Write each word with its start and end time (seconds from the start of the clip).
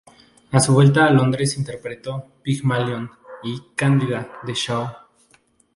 A 0.49 0.59
su 0.59 0.73
vuelta 0.73 1.05
a 1.05 1.11
Londres 1.11 1.59
interpretó 1.59 2.25
"Pigmalión" 2.41 3.11
y 3.43 3.61
"Cándida", 3.75 4.31
de 4.43 4.53
Shaw. 4.55 4.89